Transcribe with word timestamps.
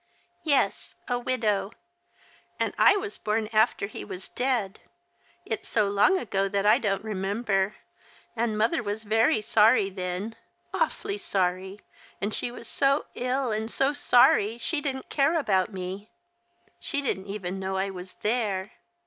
"Yes, 0.43 0.95
a 1.07 1.19
widow. 1.19 1.71
And 2.59 2.73
I 2.75 2.97
was 2.97 3.19
born 3.19 3.47
after 3.53 3.85
he 3.85 4.03
was 4.03 4.29
dead. 4.29 4.79
It's 5.45 5.67
so 5.67 5.89
long 5.91 6.17
ago 6.17 6.47
that 6.49 6.65
I 6.65 6.79
don't 6.79 7.03
remember, 7.03 7.75
and 8.35 8.57
mother 8.57 8.81
was 8.81 9.03
very 9.03 9.41
sorry 9.41 9.91
then, 9.91 10.35
awfully 10.73 11.19
sorry, 11.19 11.81
and 12.19 12.33
she 12.33 12.49
was 12.49 12.67
so 12.67 13.05
ill 13.13 13.51
and 13.51 13.69
so 13.69 13.93
sorry 13.93 14.53
that 14.53 14.61
she 14.61 14.81
didn't 14.81 15.11
care 15.11 15.35
about 15.37 15.71
me. 15.71 16.09
She 16.79 17.03
didn't 17.03 17.27
even 17.27 17.59
know 17.59 17.77
I 17.77 17.91
was 17.91 18.15
there. 18.23 18.71